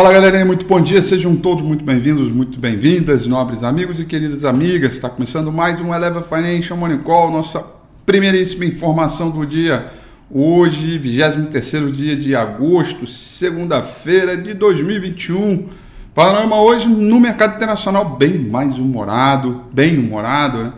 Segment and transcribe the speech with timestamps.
[0.00, 4.46] Fala galerinha, muito bom dia, sejam todos muito bem-vindos, muito bem-vindas, nobres amigos e queridas
[4.46, 4.94] amigas.
[4.94, 7.62] Está começando mais um Eleva Financial Money Call, nossa
[8.06, 9.92] primeiríssima informação do dia.
[10.30, 15.68] Hoje, 23 dia de agosto, segunda-feira de 2021.
[16.14, 20.72] Panorama hoje no mercado internacional bem mais humorado, bem humorado, né?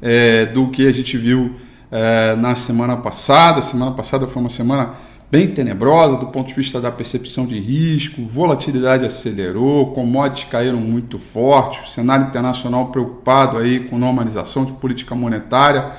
[0.00, 1.56] É, do que a gente viu
[1.90, 3.60] é, na semana passada.
[3.60, 4.94] Semana passada foi uma semana
[5.30, 11.18] bem tenebrosa do ponto de vista da percepção de risco, volatilidade acelerou, commodities caíram muito
[11.18, 15.92] forte, o cenário internacional preocupado aí com normalização de política monetária.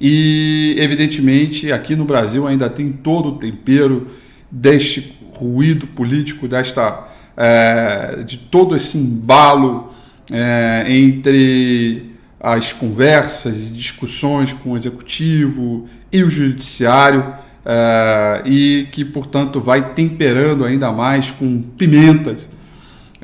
[0.00, 4.08] E evidentemente aqui no Brasil ainda tem todo o tempero
[4.50, 9.92] deste ruído político, desta é, de todo esse embalo
[10.30, 19.04] é, entre as conversas e discussões com o executivo e o judiciário uh, e que,
[19.04, 22.46] portanto, vai temperando ainda mais com pimentas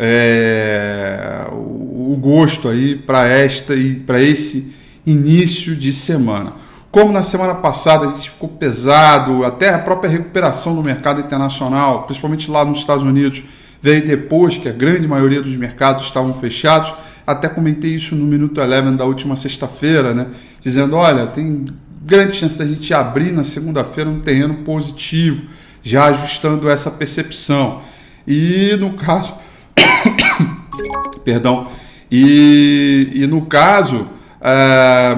[0.03, 4.75] é, o, o, gosto aí para esta e para esse
[5.07, 6.53] início de semana.
[6.91, 12.05] Como na semana passada a gente ficou pesado, até a própria recuperação do mercado internacional,
[12.05, 13.45] principalmente lá nos Estados Unidos,
[13.81, 16.95] veio depois que a grande maioria dos mercados estavam fechados.
[17.27, 20.29] Até comentei isso no Minuto Eleven da última sexta-feira, né?
[20.63, 21.67] Dizendo: olha, tem
[22.01, 25.45] grande chance da gente abrir na segunda-feira um terreno positivo,
[25.83, 27.83] já ajustando essa percepção.
[28.27, 29.35] E no caso,
[31.25, 31.69] perdão,
[32.11, 34.09] e, e no caso,
[34.41, 35.17] é,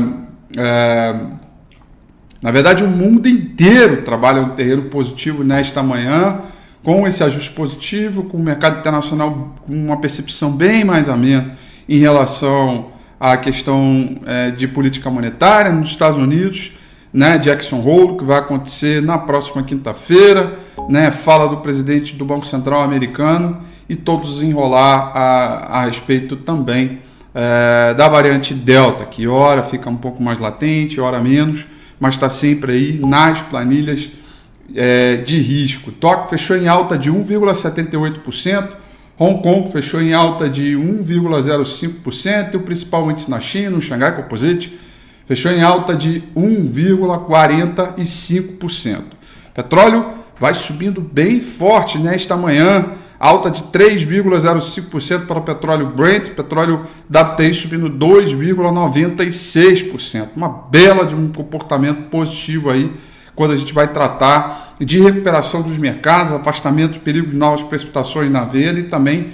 [0.57, 1.27] é,
[2.43, 6.41] na verdade, o mundo inteiro trabalha um terreno positivo nesta manhã,
[6.83, 11.57] com esse ajuste positivo, com o mercado internacional com uma percepção bem mais amena
[11.89, 12.92] em relação
[13.23, 16.73] a questão é, de política monetária nos Estados Unidos,
[17.13, 20.59] né, Jackson Hole, que vai acontecer na próxima quinta-feira,
[20.89, 26.99] né, fala do presidente do Banco Central americano e todos enrolar a, a respeito também
[27.33, 31.65] é, da variante Delta, que ora fica um pouco mais latente, ora menos,
[32.01, 34.11] mas está sempre aí nas planilhas
[34.75, 35.93] é, de risco.
[35.93, 38.82] Tóquio fechou em alta de 1,78%,
[39.23, 44.17] Hong Kong fechou em alta de 1,05% e o principal índice na China, o Xangai
[44.17, 44.77] Composite,
[45.27, 49.05] fechou em alta de 1,45%.
[49.55, 50.07] Petróleo
[50.41, 57.55] vai subindo bem forte nesta manhã, alta de 3,05% para o petróleo Brent, petróleo WTI
[57.55, 60.31] subindo 2,96%.
[60.35, 62.93] Uma bela de um comportamento positivo aí
[63.37, 68.31] quando a gente vai tratar de recuperação dos mercados, afastamento do perigo de novas precipitações
[68.31, 69.31] na venda e também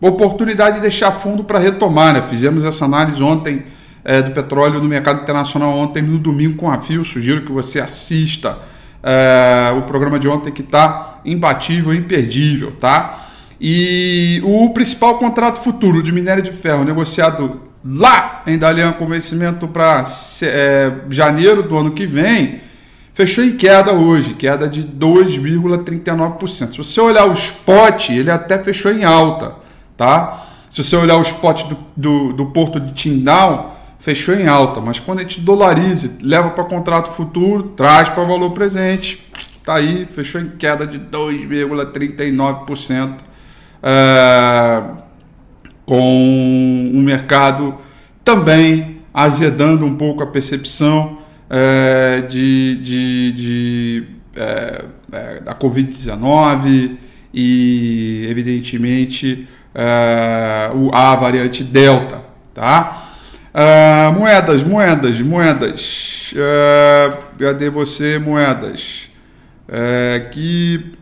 [0.00, 2.12] oportunidade de deixar fundo para retomar.
[2.12, 2.22] Né?
[2.22, 3.64] Fizemos essa análise ontem
[4.04, 7.04] é, do petróleo no mercado internacional ontem no domingo com a Fio.
[7.04, 8.58] Sugiro que você assista
[9.02, 13.28] é, o programa de ontem que está imbatível, imperdível, tá?
[13.60, 19.68] E o principal contrato futuro de minério de ferro negociado lá em Dalian com vencimento
[19.68, 20.04] para
[20.42, 22.60] é, janeiro do ano que vem
[23.14, 26.72] fechou em queda hoje, queda de 2,39%.
[26.72, 29.54] Se você olhar o spot, ele até fechou em alta,
[29.96, 30.46] tá?
[30.70, 34.98] Se você olhar o spot do, do, do Porto de Tindal, fechou em alta, mas
[34.98, 39.24] quando a gente dolariza, leva para contrato futuro, traz para valor presente,
[39.64, 43.18] tá aí, fechou em queda de 2,39%,
[43.82, 44.82] é,
[45.84, 47.74] com o mercado
[48.24, 51.21] também azedando um pouco a percepção
[51.54, 54.04] é, de, de, de
[54.34, 56.96] é, é da Covid-19
[57.34, 62.22] e, evidentemente, a variante Delta,
[62.54, 63.10] tá?
[64.14, 66.34] Moedas, moedas, moedas.
[67.38, 69.10] Cadê você, moedas?
[70.16, 70.92] Aqui.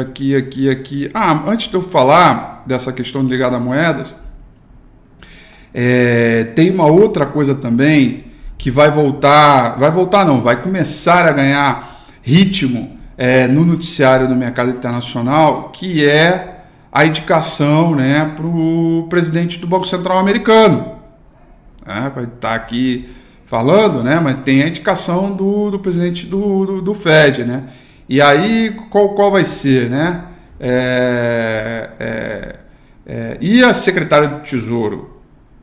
[0.00, 1.10] Aqui, aqui, aqui.
[1.14, 4.14] Ah, antes de eu falar dessa questão ligada a moedas,
[5.72, 8.24] é, tem uma outra coisa também
[8.56, 9.78] que vai voltar.
[9.78, 16.06] Vai voltar, não, vai começar a ganhar ritmo é, no noticiário do mercado internacional, que
[16.06, 16.56] é
[16.90, 20.96] a indicação né, para o presidente do Banco Central americano.
[21.86, 23.08] É, vai estar tá aqui
[23.46, 27.44] falando, né, mas tem a indicação do, do presidente do, do, do, Fed.
[27.44, 27.64] Né?
[28.08, 29.88] E aí, qual, qual vai ser?
[29.88, 30.24] Né?
[30.60, 32.56] É, é,
[33.06, 35.17] é, e a secretária do Tesouro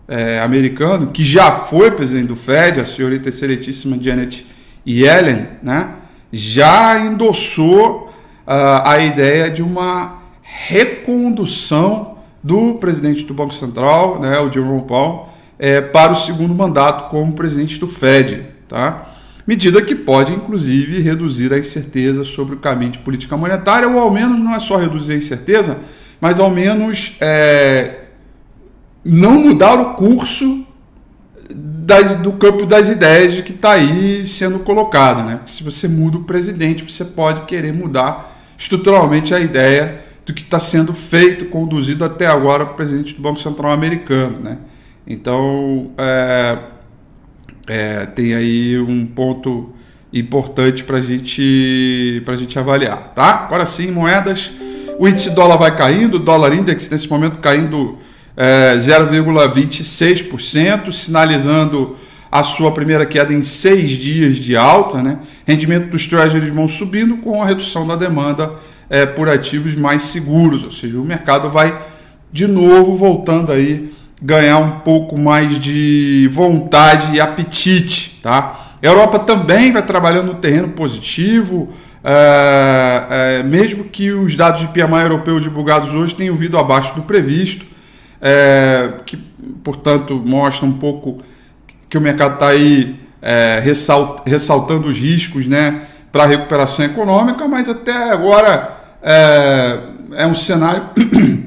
[0.07, 4.45] é, americano, que já foi presidente do Fed, a senhorita excelentíssima Janet
[4.87, 5.95] Yellen, né,
[6.31, 8.13] já endossou
[8.47, 15.29] uh, a ideia de uma recondução do presidente do Banco Central, né, o Jerome Powell,
[15.57, 18.45] é, para o segundo mandato como presidente do Fed.
[18.67, 19.15] Tá?
[19.47, 24.11] Medida que pode, inclusive, reduzir a incerteza sobre o caminho de política monetária, ou ao
[24.11, 25.77] menos não é só reduzir a incerteza,
[26.19, 28.04] mas ao menos é,
[29.05, 30.65] não mudar o curso
[31.53, 35.23] das, do campo das ideias que está aí sendo colocado.
[35.23, 35.39] Né?
[35.45, 40.57] Se você muda o presidente, você pode querer mudar estruturalmente a ideia do que está
[40.57, 44.39] sendo feito, conduzido até agora o presidente do Banco Central americano.
[44.39, 44.57] Né?
[45.05, 46.57] Então, é,
[47.67, 49.71] é, tem aí um ponto
[50.11, 53.13] importante para gente, a gente avaliar.
[53.13, 53.45] Tá?
[53.45, 54.51] Agora sim, moedas.
[54.97, 57.99] O índice dólar vai caindo, o dólar index nesse momento caindo
[58.35, 61.95] é, 0,26%, sinalizando
[62.31, 65.01] a sua primeira queda em seis dias de alta.
[65.01, 65.19] Né?
[65.45, 68.51] Rendimento dos treasuries vão subindo com a redução da demanda
[68.89, 71.77] é, por ativos mais seguros, ou seja, o mercado vai
[72.31, 78.61] de novo voltando aí ganhar um pouco mais de vontade e apetite, tá?
[78.81, 81.69] A Europa também vai trabalhando no terreno positivo,
[82.03, 87.01] é, é, mesmo que os dados de PMI europeu divulgados hoje tenham vindo abaixo do
[87.01, 87.65] previsto,
[88.27, 89.15] é, que
[89.63, 91.19] portanto mostra um pouco
[91.87, 95.83] que o mercado está aí é, ressalt, ressaltando os riscos, né?
[96.11, 99.79] para a recuperação econômica, mas até agora é,
[100.13, 100.89] é um cenário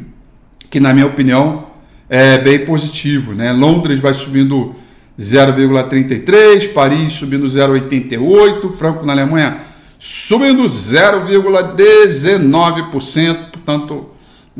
[0.70, 1.68] que, na minha opinião,
[2.08, 3.32] é bem positivo.
[3.32, 3.50] Né?
[3.50, 4.76] Londres vai subindo
[5.18, 9.62] 0,33, Paris subindo 0,88, Franco na Alemanha
[9.98, 14.10] subindo 0,19%, portanto,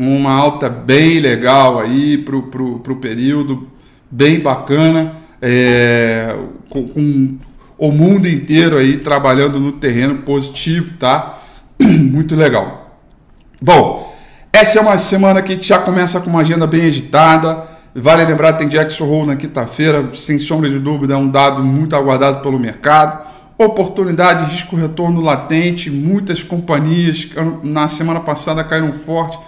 [0.06, 3.68] uma alta bem legal aí para o período,
[4.10, 6.36] bem bacana, é,
[6.68, 7.38] com, com
[7.76, 11.40] o mundo inteiro aí trabalhando no terreno positivo, tá?
[11.82, 13.00] Muito legal.
[13.60, 14.16] Bom,
[14.52, 17.66] essa é uma semana que já começa com uma agenda bem agitada.
[17.94, 21.96] Vale lembrar, tem Jackson Hole na quinta-feira, sem sombra de dúvida, é um dado muito
[21.96, 23.26] aguardado pelo mercado.
[23.58, 25.90] oportunidade, risco, retorno latente.
[25.90, 27.28] Muitas companhias
[27.64, 29.38] na semana passada caíram forte,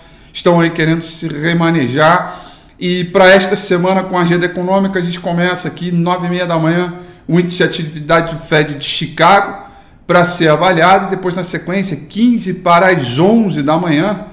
[0.40, 2.40] estão aí querendo se remanejar.
[2.78, 6.46] E para esta semana, com a agenda econômica, a gente começa aqui, nove e meia
[6.46, 6.94] da manhã,
[7.28, 9.68] o índice de atividade do Fed de Chicago
[10.06, 11.10] para ser avaliado.
[11.10, 14.24] Depois, na sequência, 15 para as 11 da manhã,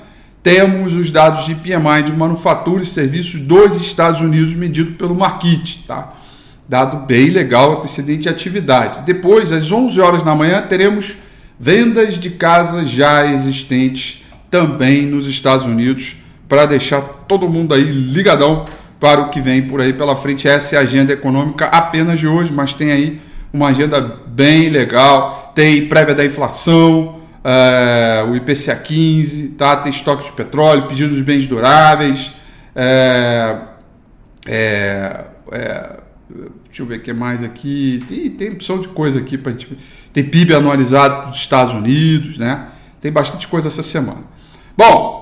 [0.41, 5.83] temos os dados de PMI de manufatura e serviços dos Estados Unidos medido pelo Markit,
[5.85, 6.13] tá?
[6.69, 9.05] Dado bem legal, antecedente de atividade.
[9.05, 11.17] Depois, às 11 horas da manhã, teremos
[11.59, 16.15] vendas de casas já existentes também nos Estados Unidos
[16.47, 18.65] para deixar todo mundo aí ligadão
[18.99, 20.47] para o que vem por aí pela frente.
[20.47, 25.51] Essa é a agenda econômica apenas de hoje, mas tem aí uma agenda bem legal.
[25.53, 29.77] Tem prévia da inflação, é, o IPCA 15, tá?
[29.77, 32.33] tem estoque de petróleo, pedido de bens duráveis.
[32.75, 33.57] É,
[34.45, 35.25] é,
[36.65, 37.99] deixa eu ver o que mais aqui.
[38.07, 39.77] Tem, tem opção de coisa aqui para gente.
[40.13, 42.67] Tem PIB anualizado dos Estados Unidos, né?
[42.99, 44.36] Tem bastante coisa essa semana.
[44.77, 45.17] Bom,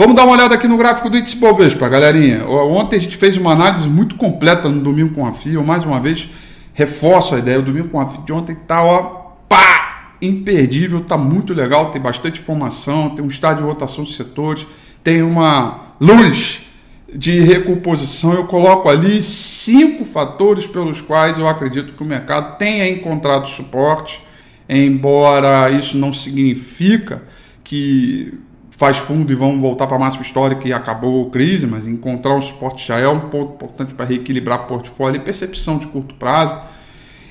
[0.00, 2.48] Vamos dar uma olhada aqui no gráfico do índice Bovespa, galerinha.
[2.48, 5.62] Ontem a gente fez uma análise muito completa no Domingo com a FIA.
[5.62, 6.30] Mais uma vez,
[6.72, 7.58] reforço a ideia.
[7.58, 11.92] O Domingo com a FIA de ontem tá, ó, pá, imperdível, tá muito legal.
[11.92, 14.66] Tem bastante informação, tem um estádio de rotação de setores,
[15.04, 16.62] tem uma luz
[17.14, 18.32] de recomposição.
[18.32, 24.22] Eu coloco ali cinco fatores pelos quais eu acredito que o mercado tenha encontrado suporte,
[24.66, 27.22] embora isso não significa
[27.62, 28.32] que
[28.80, 32.34] faz fundo e vão voltar para a máxima histórica e acabou a crise, mas encontrar
[32.34, 36.58] um suporte já é um ponto importante para reequilibrar portfólio e percepção de curto prazo.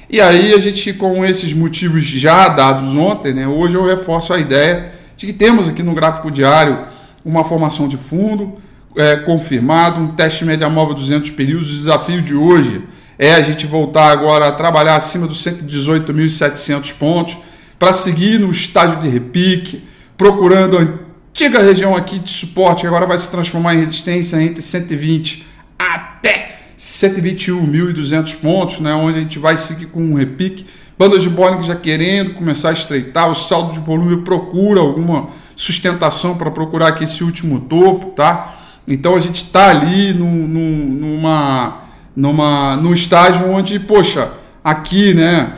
[0.08, 4.38] E aí a gente, com esses motivos já dados ontem, né, hoje eu reforço a
[4.38, 6.86] ideia de que temos aqui no gráfico diário
[7.26, 8.60] uma formação de fundo
[8.96, 11.72] é, confirmado, um teste média móvel 200 períodos.
[11.72, 12.84] O desafio de hoje
[13.18, 17.40] é a gente voltar agora a trabalhar acima dos 118.700 pontos
[17.80, 19.84] para seguir no estágio de repique,
[20.16, 21.09] procurando
[21.40, 28.36] antiga região aqui de suporte agora vai se transformar em resistência entre 120 até 121.200
[28.42, 30.66] pontos, né, onde a gente vai seguir com um repique.
[30.98, 36.38] Bandas de Bollinger já querendo começar a estreitar, o saldo de volume procura alguma sustentação
[36.38, 38.56] para procurar aqui esse último topo, tá?
[38.86, 44.30] Então a gente está ali num, num, numa, numa, num estágio onde, poxa,
[44.62, 45.54] aqui, né,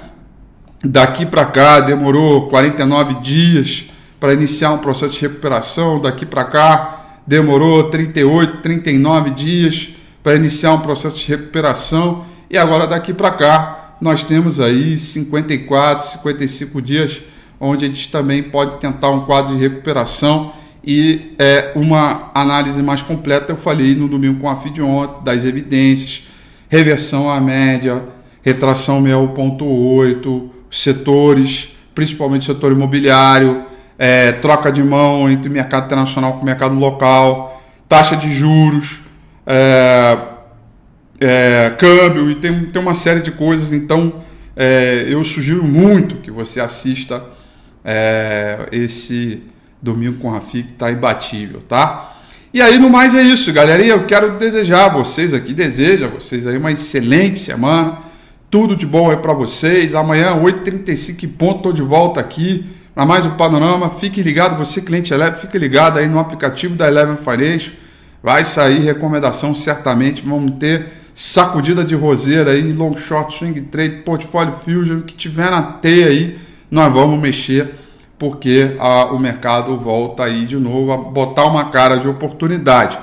[0.85, 3.85] daqui para cá demorou 49 dias,
[4.21, 5.99] para iniciar um processo de recuperação.
[5.99, 12.23] Daqui para cá demorou 38, 39 dias para iniciar um processo de recuperação.
[12.47, 17.23] E agora daqui para cá nós temos aí 54, 55 dias
[17.59, 23.01] onde a gente também pode tentar um quadro de recuperação e é, uma análise mais
[23.03, 26.23] completa eu falei no domingo com a FID ontem, das evidências,
[26.67, 28.03] reversão à média,
[28.41, 33.70] retração 6.8, setores, principalmente setor imobiliário,
[34.03, 38.99] é, troca de mão entre mercado internacional com mercado local, taxa de juros,
[39.45, 40.17] é,
[41.19, 43.71] é, câmbio e tem, tem uma série de coisas.
[43.71, 44.23] Então,
[44.55, 47.23] é, eu sugiro muito que você assista
[47.85, 49.43] é, esse
[49.79, 52.15] Domingo com Rafi, que está imbatível, tá?
[52.51, 53.83] E aí, no mais, é isso, galera.
[53.83, 57.99] E eu quero desejar a vocês aqui, desejo a vocês aí uma excelente semana.
[58.49, 59.93] Tudo de bom aí para vocês.
[59.93, 63.89] Amanhã, 8h35 ponto, estou de volta aqui a mais um panorama.
[63.89, 67.73] Fique ligado, você cliente Eleven, fique ligado aí no aplicativo da Eleven Financial.
[68.21, 70.23] Vai sair recomendação certamente.
[70.23, 75.63] Vamos ter sacudida de roseira aí, long short, swing trade, portfólio fusion, que tiver na
[75.63, 76.37] teia aí,
[76.69, 77.73] nós vamos mexer
[78.19, 82.99] porque a, o mercado volta aí de novo a botar uma cara de oportunidade.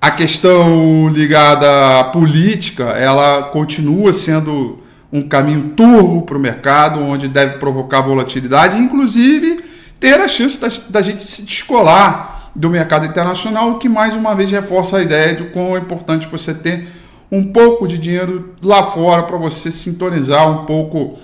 [0.00, 4.78] A questão ligada à política, ela continua sendo
[5.12, 9.64] um caminho turvo para o mercado, onde deve provocar volatilidade, inclusive
[10.00, 14.34] ter a chance da, da, gente se descolar do mercado internacional, o que mais uma
[14.34, 16.88] vez reforça a ideia de quão é importante você ter
[17.30, 21.18] um pouco de dinheiro lá fora para você sintonizar um pouco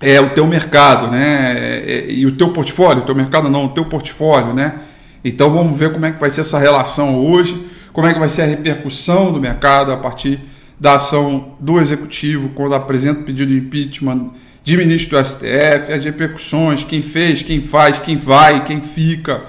[0.00, 1.54] é, o teu mercado, né?
[1.56, 4.80] É, é, e o teu portfólio, o teu mercado não, o teu portfólio, né?
[5.24, 8.28] Então vamos ver como é que vai ser essa relação hoje, como é que vai
[8.28, 10.40] ser a repercussão do mercado a partir
[10.82, 14.30] da ação do executivo quando apresenta o pedido de impeachment
[14.64, 19.42] de ministro do STF, as repercussões, quem fez, quem faz, quem vai, quem fica.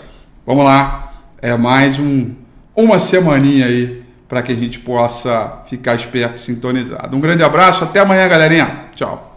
[0.45, 2.35] Vamos lá, é mais um
[2.75, 7.17] uma semaninha aí para que a gente possa ficar esperto, sintonizado.
[7.17, 8.85] Um grande abraço, até amanhã, galerinha.
[8.95, 9.32] Tchau.